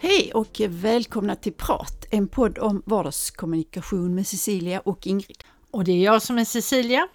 [0.00, 5.44] Hej och välkomna till Prat, en podd om vardagskommunikation med Cecilia och Ingrid.
[5.70, 7.08] Och det är jag som är Cecilia,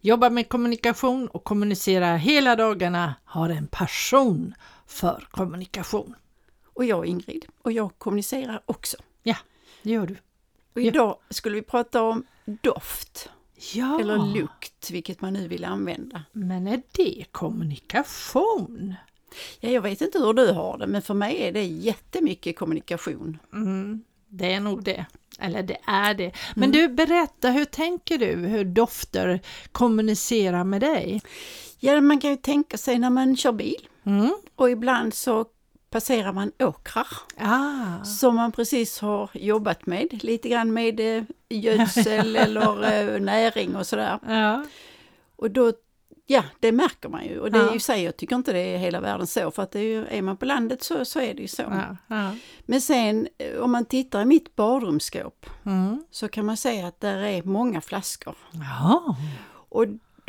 [0.00, 4.54] jobbar med kommunikation och kommunicerar hela dagarna, har en passion
[4.86, 6.14] för kommunikation.
[6.74, 8.96] Och jag är Ingrid och jag kommunicerar också.
[9.22, 9.36] Ja,
[9.82, 10.16] det gör du.
[10.74, 12.26] Och idag skulle vi prata om
[12.62, 13.28] doft,
[13.74, 16.22] Ja, eller lukt, vilket man nu vill använda.
[16.32, 18.94] men är det kommunikation?
[19.60, 23.38] Ja, jag vet inte hur du har det, men för mig är det jättemycket kommunikation.
[23.52, 25.06] Mm, det är nog det.
[25.40, 26.32] Eller det är det.
[26.56, 29.40] Men du, berätta, hur tänker du hur dofter
[29.72, 31.22] kommunicerar med dig?
[31.78, 34.30] Ja, man kan ju tänka sig när man kör bil Mm.
[34.56, 35.44] och ibland så
[35.90, 42.36] passerar man åkrar Ah, som man precis har jobbat med, lite grann med eh, gödsel
[42.44, 44.18] eller eh, näring och sådär.
[44.28, 44.64] ja.
[45.36, 45.72] Och då,
[46.30, 47.38] ja, det märker man ju.
[47.40, 49.74] Och det är ju sig, jag tycker inte det är hela världen så, för att
[49.74, 51.62] är, ju, är man på landet så, så är det ju så.
[51.62, 52.34] ja, ja.
[52.66, 56.04] Men sen eh, om man tittar i mitt badrumsskåp Mm.
[56.10, 58.36] så kan man se att där är många flaskor.
[58.52, 59.16] Ja.
[59.68, 59.84] Och,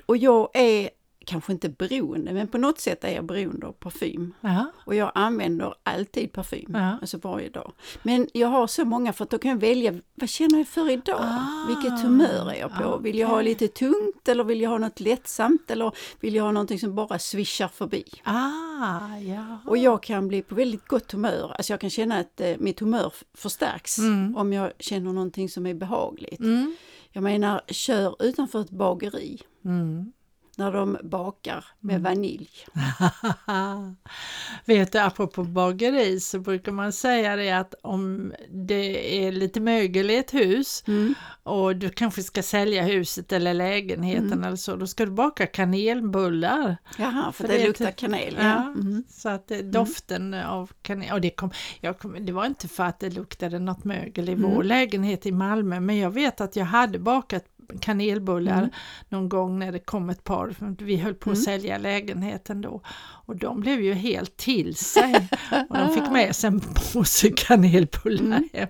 [0.06, 0.89] och jag är
[1.30, 4.33] kanske inte beroende, men på något sätt är jag beroende av parfym.
[4.41, 4.66] Ja.
[4.85, 6.97] Och jag använder alltid parfym, Ja.
[7.02, 7.72] alltså varje dag.
[8.03, 10.89] Men jag har så många för att då kan jag välja, vad känner jag för
[10.91, 11.19] idag?
[11.22, 12.97] Ah, Vilket humör är jag på?
[12.97, 16.52] Vill jag ha lite tungt eller vill jag ha något lättsamt eller vill jag ha
[16.52, 18.03] någonting som bara swishar förbi?
[18.23, 19.57] Ah, ja.
[19.66, 22.80] Och jag kan bli på väldigt gott humör, alltså jag kan känna att eh, mitt
[22.80, 24.35] humör förstärks Mm.
[24.38, 26.39] om jag känner någonting som är behagligt.
[26.39, 26.75] Mm.
[27.12, 30.12] Jag menar, kör utanför ett bageri Mm.
[30.59, 32.50] När de bakar med vanilj.
[34.66, 40.09] Vet du, apropå bageri så brukar man säga det att om det är lite mögel
[40.09, 41.14] i ett hus Mm.
[41.44, 44.44] och du kanske ska sälja huset eller lägenheten Mm.
[44.44, 46.78] eller så, då ska du baka kanelbullar.
[46.98, 48.36] Jaha, för För det det- luktar kanel.
[48.40, 48.64] Ja.
[48.64, 49.03] Mm.
[49.09, 52.84] Så att det, doften av kanel, och det, kom, jag kom, det var inte för
[52.84, 54.52] att det luktade något mögel i Mm.
[54.56, 57.46] vår lägenhet i Malmö, men jag vet att jag hade bakat
[57.81, 58.69] kanelbullar Mm.
[59.09, 61.44] någon gång när det kom ett par, vi höll på att Mm.
[61.46, 62.81] sälja lägenheten då,
[63.25, 65.28] och de blev ju helt till sig
[65.69, 66.59] och de fick med sig en
[66.94, 68.50] påse kanelbullar Mm.
[68.53, 68.68] hem.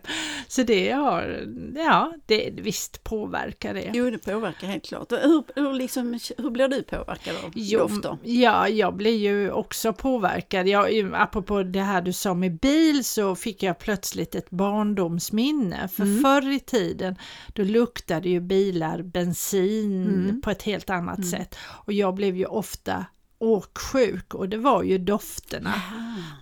[0.47, 3.91] Så det har, ja, det, visst påverkar det.
[3.93, 5.11] Jo, det påverkar helt klart.
[5.11, 8.17] Och Hur, hur, liksom, hur blir du påverkad av Jo, dofter?
[8.23, 10.67] Ja, jag blir ju också påverkad.
[10.67, 15.87] Jag, apropå det här du sa med bil så fick jag plötsligt ett barndomsminne.
[15.87, 16.21] För Mm.
[16.23, 17.15] förr i tiden
[17.53, 20.41] då luktade ju bilar bensin Mm.
[20.41, 21.29] på ett helt annat Mm.
[21.29, 21.55] sätt.
[21.61, 23.05] Och jag blev ju ofta
[23.39, 25.73] åksjuk och det var ju dofterna.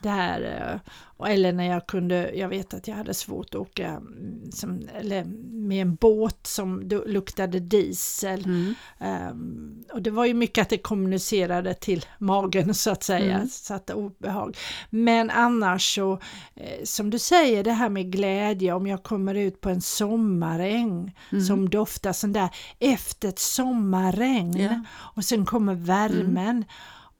[0.03, 0.91] Där, eh, och-
[1.25, 5.23] eller när jag kunde, jag vet att jag hade svårt att åka mm, som, eller
[5.51, 8.45] med en båt som luktade diesel.
[8.45, 8.75] Mm.
[8.99, 13.47] Ehm, och det var ju mycket att det kommunicerade till magen så att säga, Mm.
[13.49, 14.57] så att obehag.
[14.89, 16.13] Men annars så,
[16.55, 21.15] eh, som du säger, det här med glädje, om jag kommer ut på en sommaräng
[21.31, 21.43] Mm.
[21.43, 24.83] som doftar sån där efter ett sommarregn Ja.
[25.15, 26.65] och sen kommer värmen.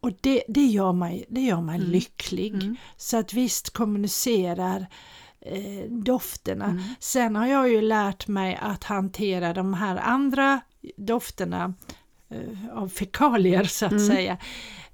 [0.08, 1.90] Och det, det gör mig, det gör mig Mm.
[1.92, 2.54] lycklig.
[2.54, 2.76] Mm.
[2.98, 4.88] Så att visst kommunicerar
[5.42, 6.66] eh, dofterna.
[6.66, 6.84] Mm.
[7.00, 10.62] Sen har jag ju lärt mig att hantera de här andra
[10.98, 11.74] dofterna
[12.30, 14.08] eh, av fekalier så att Mm.
[14.08, 14.38] säga.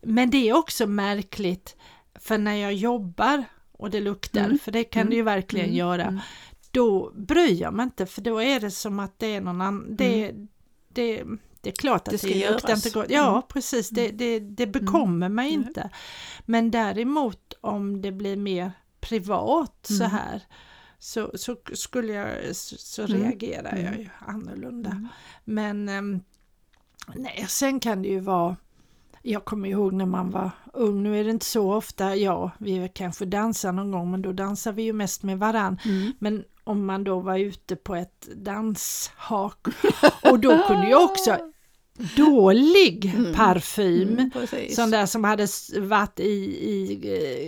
[0.02, 1.76] Men det är också märkligt
[2.20, 4.60] för när jag jobbar och det luktar, Mm.
[4.60, 5.78] för det kan det ju verkligen Mm.
[5.78, 6.20] göra, Mm.
[6.72, 9.96] då bryr jag mig inte för då är det som att det är någon annan,
[9.96, 10.32] det,
[10.94, 11.24] det,
[11.64, 12.34] det är klart att Mm.
[12.34, 12.86] Det det, ska luktar göras.
[12.86, 13.14] inte.
[13.14, 13.42] Ja Mm.
[13.48, 15.68] precis, det, det, det bekommer mig Mm.
[15.68, 15.90] inte.
[16.46, 20.12] Men däremot om det blir mer privat så Mm.
[20.12, 20.42] här
[21.00, 23.22] så, så skulle jag, så, så Mm.
[23.22, 24.00] reagerar jag Mm.
[24.00, 24.90] ju annorlunda.
[24.90, 25.08] Mm.
[25.44, 26.20] Men ehm,
[27.16, 28.56] nej, sen kan det ju vara
[29.26, 32.90] jag kommer ihåg när man var ung, nu är det inte så ofta, ja, vi
[32.94, 35.80] kanske dansar någon gång, men då dansar vi ju mest med varann.
[35.86, 36.12] Mm.
[36.20, 39.68] Men om man då var ute på ett danshak
[40.32, 41.38] och då kunde ju också
[42.18, 43.34] dålig Mm.
[43.34, 44.32] parfym, Mm,
[44.76, 45.48] sån där som hade
[45.80, 46.24] varit i,
[46.70, 47.00] i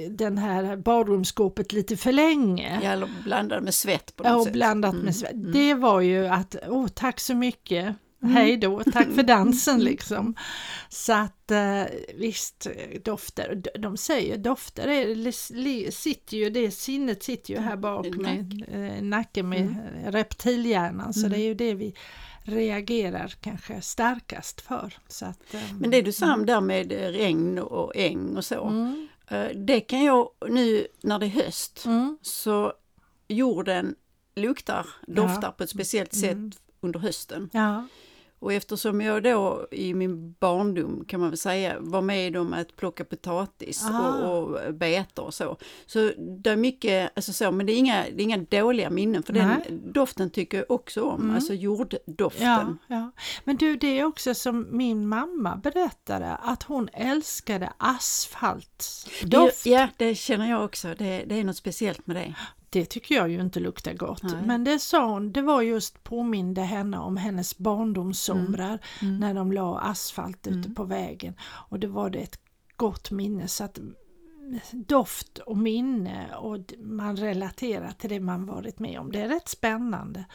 [0.06, 2.80] eh, den här badrumsskåpet lite för länge.
[2.84, 4.54] Ja, blandad med svett på något Ja, och sätt.
[4.54, 5.34] blandat Mm, med svett.
[5.34, 5.52] mm.
[5.52, 7.96] Det var ju att, åh tack så mycket.
[8.26, 10.36] Hej då, tack för dansen liksom.
[10.90, 11.84] Så att eh,
[12.16, 12.68] visst,
[13.04, 19.04] dofter, de säger dofter är, sitter ju, det sinnet sitter ju här bak med eh,
[19.04, 20.12] nacken med Mm.
[20.12, 21.32] reptilhjärnan så Mm.
[21.32, 21.96] det är ju det vi
[22.44, 24.94] reagerar kanske starkast för.
[25.08, 28.64] Så att, eh, Men det du sa om där med regn och äng och så.
[28.68, 29.08] mm,
[29.56, 32.74] Det kan jag nu när det är höst mm, så
[33.28, 33.96] jorden
[34.36, 36.52] luktar, doftar på ett speciellt sätt Mm.
[36.82, 37.50] under hösten.
[37.54, 37.88] ja,
[38.40, 42.76] Och eftersom jag då i min barndom kan man väl säga var med om att
[42.76, 44.12] plocka potatis Ah.
[44.30, 45.58] och, och betor och så.
[45.86, 46.12] Så
[46.44, 49.34] det är mycket, alltså så, men det är inga, det är inga dåliga minnen för
[49.34, 49.80] den Nej.
[49.94, 51.36] doften tycker jag också om, Mm.
[51.36, 52.46] alltså jorddoften.
[52.48, 53.12] ja, ja.
[53.44, 59.64] Men du, det är också som min mamma berättade att hon älskade asfaltdoft.
[59.64, 60.88] Det, ja, det känner jag också.
[60.98, 62.36] Det, det är något speciellt med det.
[62.76, 64.24] Det tycker jag ju inte luktar gott.
[64.24, 64.34] Nej.
[64.46, 69.18] Men det sa hon, det var just påminde henne om hennes barndomssomrar Mm.
[69.20, 70.76] när de la asfalt ute Mm.
[70.76, 71.34] på vägen.
[71.70, 72.40] Och det var det ett
[72.78, 73.48] gott minne.
[73.48, 73.96] Så att mm,
[74.72, 79.12] doft och minne och man relaterar till det man varit med om.
[79.12, 80.26] Det är rätt spännande.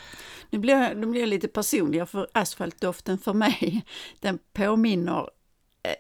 [0.51, 3.85] Nu blir, jag, nu blir jag lite personlig för asfaltdoften för mig,
[4.21, 5.29] den påminner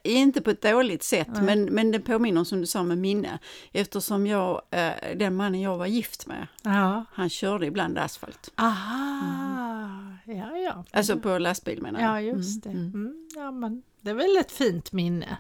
[0.04, 1.42] inte på ett dåligt sätt, Nej.
[1.42, 3.38] men, men den påminner som du sa med minne.
[3.72, 7.04] Eftersom jag, eh, den mannen jag var gift med, Ja.
[7.12, 8.50] han körde ibland asfalt.
[8.54, 10.84] Aha, ja ja.
[10.90, 12.10] Alltså på lastbil menar jag.
[12.10, 12.70] Ja just det.
[12.70, 12.94] Mm, mm.
[12.94, 15.36] Mm, ja, men det är väl ett fint minne.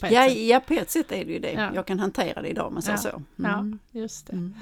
[0.00, 0.38] På Ja, sätt.
[0.38, 1.52] ja, på ett sätt är det ju det.
[1.52, 1.70] Ja.
[1.74, 3.02] Jag kan hantera det idag man säger Ja.
[3.10, 3.22] så.
[3.36, 3.78] Ja, Mm.
[3.90, 4.32] just det.
[4.32, 4.54] Mm.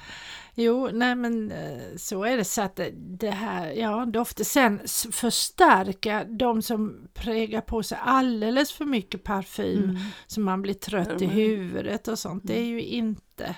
[0.55, 4.81] Jo, nej men eh, så är det så att det- det här, ja dofter sen
[5.12, 9.96] förstärka de som prägar på sig alldeles för mycket parfym Mm.
[10.26, 11.37] så man blir trött i Mm.
[11.37, 12.43] huvudet och sånt.
[12.46, 13.55] Det är ju inte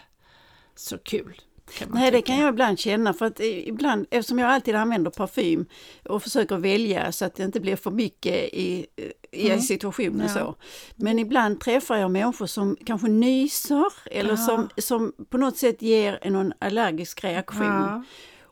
[0.74, 1.40] så kul.
[1.88, 2.26] Nej, det tycka.
[2.26, 5.66] kan jag ibland känna för att ibland, eftersom jag alltid använder parfym
[6.08, 8.86] och försöker välja så att det inte blir för mycket i,
[9.32, 9.60] i Mm.
[9.60, 10.34] situationen Ja.
[10.34, 10.54] så.
[10.96, 14.36] Men ibland träffar jag människor som kanske nyser eller Ja.
[14.36, 17.62] som, som på något sätt ger en någon allergisk reaktion.
[17.66, 18.02] Ja.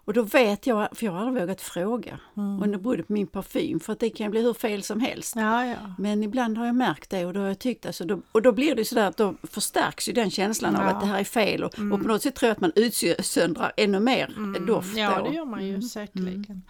[0.05, 2.63] Och då vet jag, för jag har aldrig vågat fråga Mm.
[2.63, 5.35] om det berodde på min parfym för att det kan bli hur fel som helst.
[5.37, 5.77] Ja, ja.
[5.99, 8.53] Men ibland har jag märkt det och då har jag tyckt alltså, då, och då
[8.53, 10.89] blir det sådär att då förstärks ju den känslan av Ja.
[10.91, 11.93] att det här är fel och, Mm.
[11.93, 14.97] och på något sätt tror jag att man utsöndrar ännu mer Mm, doft.
[14.97, 15.25] Ja, då.
[15.31, 15.83] det gör man ju Mm.
[15.83, 16.63] säkerligen.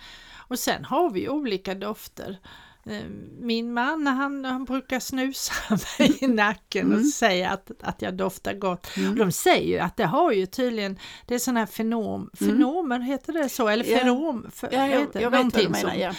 [0.49, 2.39] Och sen har vi olika dofter.
[2.87, 3.03] Eh,
[3.41, 5.53] Min man han, han brukar snusa
[5.99, 7.05] mig i nacken och Mm.
[7.11, 8.97] säga att, att jag doftar gott.
[8.97, 9.15] Mm.
[9.19, 13.33] De säger ju att det har ju tydligen, det är sådana här fenom, fenomer, heter
[13.33, 13.69] det så?
[13.69, 14.43] Eller Ja.
[14.53, 15.91] för, Ja, vad jag, heter jag vet vad du menar.
[15.91, 16.15] som- Ja.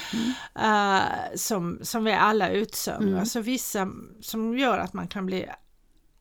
[0.55, 0.95] Mm.
[0.95, 3.13] eh, som, som vi alla utsöndrar.
[3.13, 3.25] Mm.
[3.25, 3.87] Så vissa
[4.21, 5.45] som gör att man kan bli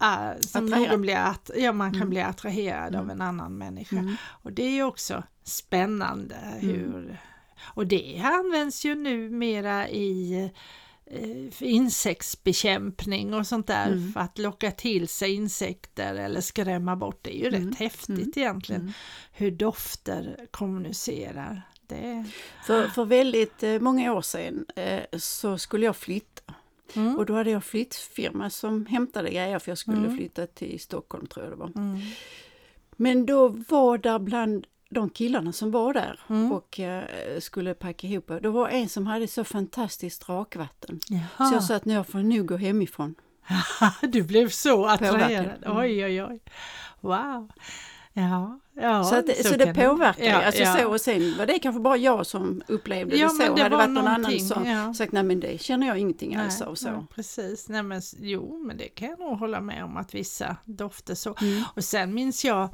[0.02, 2.10] uh, som någon blir att, ja, man kan Mm.
[2.10, 3.10] bli attraherad av Mm.
[3.10, 3.96] en annan människa.
[3.96, 4.16] Mm.
[4.26, 7.20] Och det är ju också spännande hur
[7.62, 10.34] och det används ju numera i
[11.06, 14.12] eh, insektsbekämpning och sånt där Mm.
[14.12, 17.18] för att locka till sig insekter eller skrämma bort.
[17.22, 17.70] Det är ju Mm.
[17.70, 18.32] rätt häftigt Mm.
[18.36, 18.92] egentligen Mm.
[19.32, 21.62] hur dofter kommunicerar.
[21.86, 22.24] Det,
[22.66, 26.54] För, för väldigt eh, många år sedan eh, så skulle jag flytta
[26.94, 27.16] mm.
[27.18, 30.16] och då hade jag flyttfirma som hämtade grejer för jag skulle Mm.
[30.16, 32.00] flytta till Stockholm tror jag det var.
[32.96, 36.52] Men då var där bland de killarna som var där Mm.
[36.52, 37.04] och eh,
[37.40, 41.00] skulle packa ihop, då var en som hade så fantastiskt rakvatten.
[41.00, 41.52] Så Jaha.
[41.52, 43.14] jag sa att nu jag får nog gå hemifrån.
[44.02, 45.64] du blev så attraherad.
[45.64, 45.76] Mm.
[45.78, 46.40] Oj, oj, oj.
[47.00, 47.50] Wow.
[48.12, 50.24] Ja, ja så att, det- så, det påverkar.
[50.24, 50.76] Ja, alltså ja.
[50.76, 53.54] så, och sen var det kanske bara jag som upplevde Ja, det så.
[53.54, 54.94] det hade var varit någon annan som ja.
[54.94, 56.74] sagt nej men det känner jag ingenting alls av.
[56.74, 56.90] Så.
[56.90, 60.56] nej, precis, nej, men, jo men det kan jag nog hålla med om att vissa
[60.64, 61.34] dofter så.
[61.40, 61.62] Mm.
[61.76, 62.68] Och sen minns jag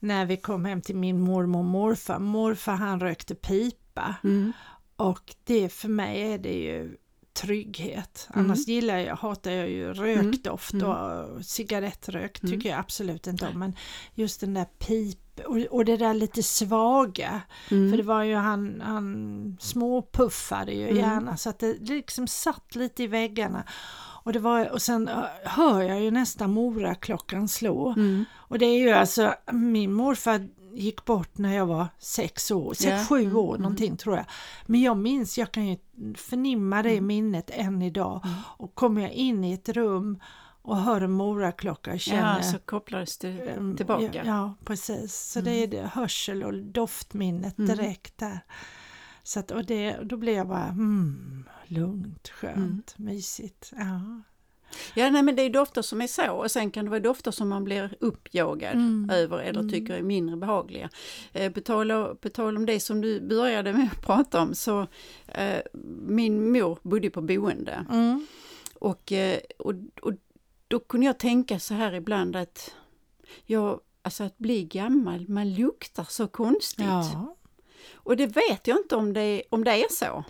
[0.00, 4.52] när vi kom hem till min mormor och morfar, morfar han rökte pipa Mm.
[4.96, 6.96] och det för mig är det ju
[7.36, 8.28] trygghet.
[8.34, 8.44] Mm.
[8.46, 10.86] Annars gillar jag, hatar jag ju rökdoft Mm.
[10.88, 12.52] och cigarettrök Mm.
[12.54, 13.76] tycker jag absolut inte om men
[14.14, 17.40] just den där pip och, och det där lite svaga
[17.70, 17.90] Mm.
[17.90, 20.96] för det var ju han, han småpuffade ju Mm.
[20.96, 23.64] gärna så att det liksom satt lite i väggarna.
[24.24, 25.10] Och, det var, och sen
[25.44, 27.88] hör jag ju nästan Moraklockan slå.
[27.96, 28.24] Mm.
[28.34, 32.90] Och det är ju alltså, min morfar gick bort när jag var sex år, sex,
[32.90, 33.04] Ja.
[33.08, 33.62] sju Mm, år mm.
[33.62, 34.26] någonting tror jag.
[34.66, 35.76] Men jag minns, jag kan ju
[36.16, 37.06] förnimma det Mm.
[37.06, 38.20] minnet än idag.
[38.24, 38.38] Mm.
[38.58, 40.18] Och kommer jag in i ett rum
[40.62, 44.10] och hör en moraklocka känner Ja, så kopplades det Ehm, tillbaka.
[44.14, 45.14] Ja, ja precis.
[45.32, 47.76] Så det är det hörsel och doftminnet Mm.
[47.76, 48.40] direkt där.
[49.22, 53.72] Så att, och det, då blev jag bara mm, lugnt, skönt, mysigt.
[53.76, 54.00] Ja.
[54.94, 57.30] Ja, nej, men det är dofter som är så och sen kan det vara dofter
[57.30, 59.10] som man blir uppjagad Mm.
[59.12, 59.72] över eller Mm.
[59.72, 60.90] tycker är mindre behagliga.
[61.32, 64.86] Eh, på, tal, på tal om det som du började med att prata om så
[65.28, 65.60] eh,
[66.06, 68.26] min mor bodde på boende Mm.
[68.74, 70.12] och, eh, och, och
[70.68, 72.74] då kunde jag tänka så här ibland att
[73.44, 76.86] jag, alltså att bli gammal, man luktar så konstigt.
[76.86, 77.32] Ja.
[77.94, 80.24] Och det vet jag inte om det, om det är så.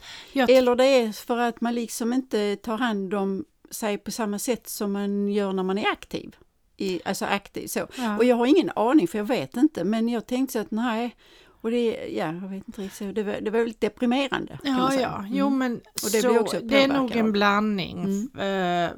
[0.53, 4.69] Eller det är för att man liksom inte tar hand om sig på samma sätt
[4.69, 6.37] som man gör när man är aktiv.
[6.77, 7.87] I, alltså aktiv så.
[7.99, 8.17] ja.
[8.17, 11.17] Och jag har ingen aning för jag vet inte men jag tänkte så att nej,
[11.61, 14.59] och det, ja, jag vet inte riktigt, det var, det var väldigt deprimerande.
[14.63, 15.31] Ja, ja, Mm.
[15.35, 18.29] jo men Och det så, också det är nog en blandning.
[18.35, 18.85] Mm.
[18.85, 18.91] Eh,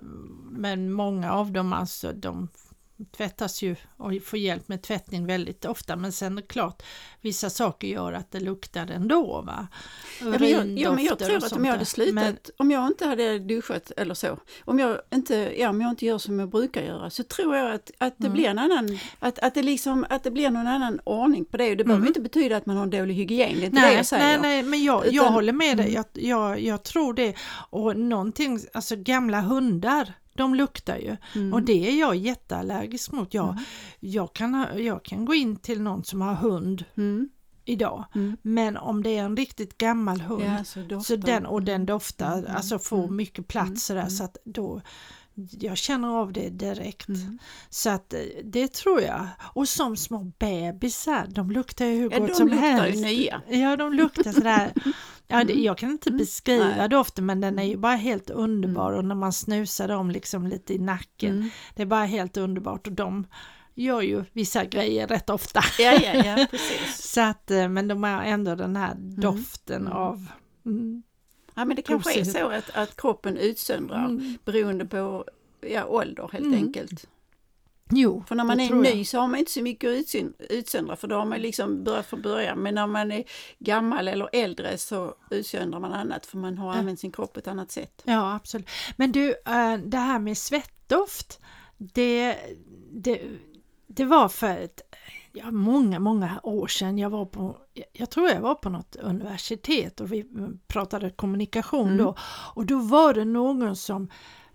[0.51, 2.49] Men många av dem alltså, de
[3.17, 5.97] tvättas ju och får hjälp med tvättning väldigt ofta.
[5.97, 6.83] Men sen är det klart,
[7.21, 9.43] vissa saker gör att det luktar ändå.
[9.47, 9.69] Va?
[10.21, 12.87] Ja, men jag, ja, men jag tror att om jag hade slutat, Men, om jag
[12.87, 16.49] inte hade duschat eller så, om jag inte, ja, om jag inte gör som jag
[16.49, 18.33] brukar göra så tror jag att, att det Mm.
[18.37, 21.71] blir en annan, att, att, det liksom, att det blir någon annan ordning på det.
[21.71, 22.09] Och det behöver Mm.
[22.09, 24.25] inte betyda att man har en dålig hygien, det är inte det nej, jag säger.
[24.25, 25.87] nej, nej, men jag, jag Utan- håller med dig.
[25.97, 26.05] Mm.
[26.15, 27.35] Jag, jag, jag tror det.
[27.71, 31.17] Och någonting, alltså gamla hundar, de luktar ju.
[31.35, 31.53] Mm.
[31.53, 33.35] Och det är jag jätteallergisk mot.
[33.35, 33.65] Jag, Mm.
[34.01, 37.29] jag, kan, ha- jag kan gå in till någon som har hund Mm.
[37.65, 38.05] idag.
[38.15, 38.37] Mm.
[38.43, 42.39] Men om det är en riktigt gammal hund Ja, så, så den, och den doftar,
[42.39, 44.81] Mm, alltså får mm, mycket plats sådär så att då
[45.51, 47.09] jag känner av det direkt.
[47.09, 47.39] Mm.
[47.71, 49.27] Så att eh, det tror jag.
[49.55, 52.99] Och som små bebisar, de luktar ju hur Ja, gott de som luktar helst.
[52.99, 53.43] ju nya.
[53.49, 54.73] Ja, de luktar sådär.
[55.31, 56.19] Ja, det, jag kan inte Mm.
[56.19, 56.89] beskriva Nej.
[56.89, 60.75] doften men den är ju bara helt underbar och när man snusar dem liksom lite
[60.75, 61.37] i nacken.
[61.37, 61.51] Mm.
[61.75, 63.27] Det är bara helt underbart och de
[63.75, 65.61] gör ju vissa grejer rätt ofta.
[65.79, 66.97] Ja, ja, ja, precis.
[67.15, 69.93] Så att, eh, men de har ändå den här doften Mm.
[69.93, 70.27] av
[70.67, 71.03] mm,
[71.59, 74.39] Ja, men det kanske är så att, att kroppen utsöndrar mm.
[74.45, 75.25] beroende på
[75.61, 76.55] ja, ålder helt Mm.
[76.65, 77.07] enkelt.
[77.91, 78.97] Jo, För när man är tror jag.
[78.97, 80.15] ny så har man inte så mycket att
[80.51, 82.59] utsöndra för då har man liksom börjat från början.
[82.59, 83.25] Men när man är
[83.59, 87.49] gammal eller äldre så utsöndrar man annat för man har använt sin kropp på ett
[87.49, 88.03] annat sätt.
[88.05, 88.69] Ja, absolut.
[88.97, 91.41] Men du, eh, det här med svettdoft,
[91.79, 92.37] det,
[92.93, 93.21] det,
[93.87, 94.81] det var för ett,
[95.33, 96.99] ja, många, många år sedan.
[96.99, 97.57] Jag var på,
[97.93, 100.25] jag tror jag var på något universitet och vi
[100.67, 101.99] pratade kommunikation Mm.
[101.99, 102.15] då.
[102.55, 104.09] Och då var det någon som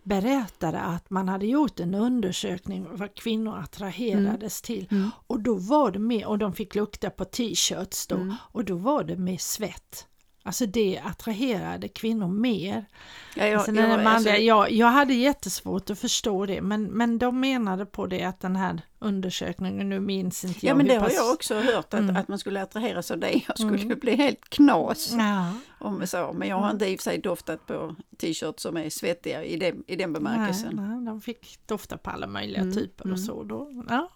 [0.03, 4.88] berättade att man hade gjort en undersökning vad kvinnor attraherades till.
[4.92, 5.10] Mm.
[5.27, 8.36] Och då var det med, och de fick lukta på t-shirts då, Mm.
[8.42, 10.08] och då var det med svett.
[10.45, 12.85] Alltså det attraherade kvinnor mer.
[13.35, 17.17] Ja, jag, Alltså, jag, manliga, alltså, jag, jag hade jättesvårt att förstå det men, men
[17.17, 20.93] de menade på det att den här undersökningen, nu minns inte ja jag men hur
[20.93, 22.15] det har pass- jag också hört att, Mm.
[22.15, 23.41] att man skulle attraheras av det.
[23.47, 24.00] Jag skulle Mm.
[24.00, 26.33] bli helt knas Ja, om så.
[26.33, 29.57] Men jag har inte i och för sig doftat på t-shirts som är svettiga i
[29.57, 30.75] den, i den nej, bemärkelsen.
[30.75, 33.13] nej, de fick dofta på alla möjliga Mm, typer mm.
[33.13, 33.43] och så.
[33.43, 33.83] Då.
[33.89, 34.09] Ja.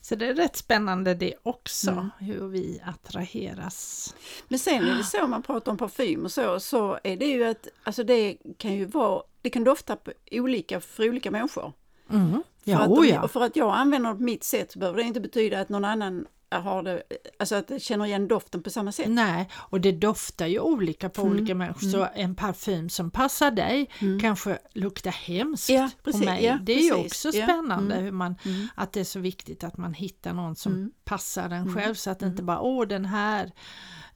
[0.00, 2.10] Så det är rätt spännande det också, Mm.
[2.18, 4.14] hur vi attraheras.
[4.48, 7.26] Men sen är det så, om man pratar om parfym och så, så är det
[7.26, 11.72] ju att alltså det kan ju vara, det kan dofta på olika för olika människor.
[12.10, 12.30] Mm.
[12.32, 13.28] För, Ja, att oh de, ja.
[13.28, 15.84] för att jag använder det på mitt sätt så behöver det inte betyda att någon
[15.84, 16.26] annan
[16.60, 17.02] har det,
[17.38, 19.06] alltså att känner igen doften på samma sätt.
[19.08, 21.88] Nej, och det doftar ju olika på Mm, olika människor.
[21.88, 24.20] Så en parfym som passar dig Mm.
[24.20, 26.44] kanske luktar hemskt Ja, på precis, mig.
[26.44, 28.04] ja, det är ju också ja, spännande mm.
[28.04, 28.68] hur man, Mm.
[28.74, 30.90] att det är så viktigt att man hittar någon som Mm.
[31.04, 31.74] passar en Mm.
[31.74, 32.46] själv så att det inte Mm.
[32.46, 33.52] bara åh den här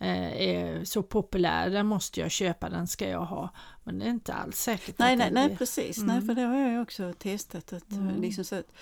[0.05, 3.51] är så populär, den måste jag köpa, den ska jag ha.
[3.85, 4.99] Men det är inte alls säkert.
[4.99, 5.99] Nej, nej, nej precis.
[5.99, 6.07] Mm.
[6.17, 7.73] Nej, för det har jag också testat.
[7.73, 8.21] Att, eh, Mm.
[8.21, 8.73] liksom så att,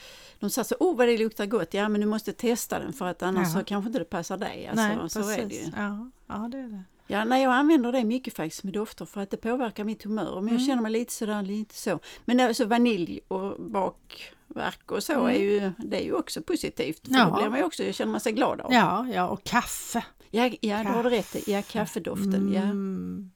[0.41, 3.07] de sa så, åh vad det luktar gott, ja men du måste testa den för
[3.07, 3.61] att annars Ja.
[3.61, 4.67] så kanske inte det passar dig.
[4.67, 5.71] Alltså, nej, så är det ju.
[5.77, 6.83] Ja, ja, det är det.
[7.07, 10.35] Ja, nej, jag använder det mycket faktiskt med dofter för att det påverkar mitt humör.
[10.35, 10.59] Jag Mm.
[10.59, 11.99] känner mig lite sådär, lite så.
[12.25, 15.27] Men alltså vanilj och bakverk och så Mm.
[15.27, 17.07] är ju, det är ju också positivt.
[17.09, 17.25] För Ja.
[17.25, 18.73] då blir man ju också, jag känner man sig glad av.
[18.73, 20.05] Ja, ja, och kaffe.
[20.31, 21.49] ja, ja det har du rätt.
[21.49, 22.53] Ja, kaffedoften.
[22.53, 22.61] Ja.
[22.63, 23.31] Mm.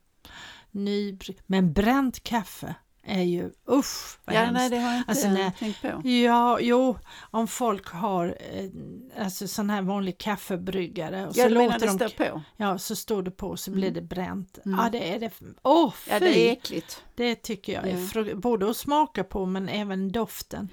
[0.72, 2.74] Nybry- Men bränt kaffe
[3.08, 4.54] är ju usch vad ja, hemskt.
[4.54, 6.08] nej det har jag inte Alltså, när- tänkt på.
[6.08, 6.98] Ja, jo,
[7.30, 12.08] om folk har eh, alltså sån här vanlig kaffebryggare och Ja, så låter de, står
[12.30, 12.42] på?
[12.56, 13.94] ja, så står det på så blir Mm.
[13.94, 14.58] det bränt.
[14.64, 14.78] Mm.
[14.78, 15.30] Ja, det är det.
[15.62, 16.10] Åh, fy!
[16.12, 17.02] Ja, det är äckligt.
[17.14, 18.34] Det tycker jag är Ja.
[18.34, 20.72] både att smaka på men även doften.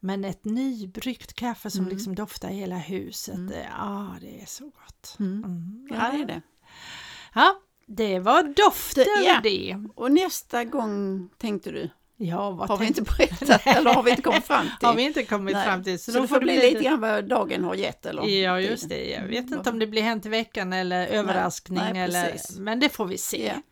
[0.00, 1.92] Men ett nybryggt kaffe som Mm.
[1.94, 3.52] liksom doftar i hela huset, Mm.
[3.78, 5.16] ja, det är så gott.
[5.20, 5.44] Mm.
[5.44, 5.88] Mm.
[5.90, 6.42] Ja, det är det.
[7.34, 9.40] Ja, det var doften Ja.
[9.42, 9.76] det.
[9.94, 14.22] Och nästa gång tänkte du, Ja, vad har vi inte berättat eller har vi inte
[14.22, 14.88] kommit fram till?
[14.88, 15.64] har vi inte kommit Nej.
[15.66, 15.98] fram till.
[15.98, 18.22] Så, det får bli lite grann vad dagen har gett eller?
[18.26, 19.10] Ja, just det.
[19.10, 22.58] Jag vet inte om det blir Hänt i veckan eller överraskning nej, eller, precis.
[22.58, 23.46] men det får vi se.
[23.46, 23.62] Ja.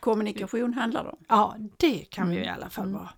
[0.00, 1.18] Kommunikation handlar det om.
[1.28, 2.48] Ja, det kan vi Mm.
[2.48, 2.94] i alla fall Mm.
[2.94, 3.14] vara mm.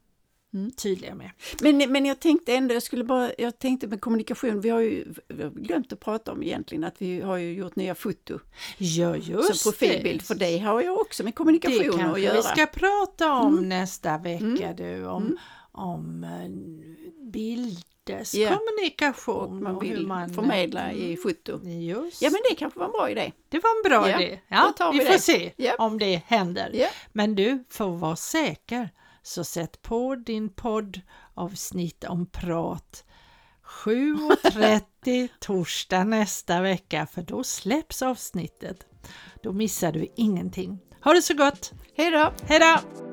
[0.76, 1.30] Tydliga med.
[1.60, 5.14] Men, men jag tänkte ändå, jag skulle bara, jag tänkte med kommunikation, vi har ju
[5.28, 8.38] vi har glömt att prata om egentligen att vi har ju gjort nya foto.
[8.78, 10.24] Ja, just som profilbild, det.
[10.24, 12.36] för det har jag också med kommunikation det att göra.
[12.36, 13.68] vi ska prata om Mm.
[13.68, 14.76] nästa vecka Mm.
[14.76, 15.36] du, om, Mm.
[15.72, 18.56] om eh, bilders Ja.
[18.58, 21.10] kommunikation och man och hur man förmedla Mm.
[21.12, 21.60] i foto.
[21.68, 23.32] Just Ja men det kanske var en bra idé.
[23.48, 24.38] det var en bra Ja, idé.
[24.48, 25.18] Ja, vi, vi får det.
[25.18, 25.74] se Ja.
[25.78, 26.86] om det händer.
[27.12, 28.88] Men du får vara säker
[29.22, 33.04] så sätt på din poddavsnitt om prat
[33.84, 38.86] 7.30 torsdag nästa vecka för då släpps avsnittet.
[39.42, 40.78] Då missar du ingenting.
[41.04, 41.72] Ha det så gott!
[41.96, 42.32] Hej då!
[42.46, 43.09] Hej då!